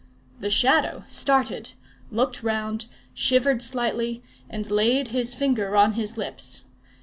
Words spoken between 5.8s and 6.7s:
his lips.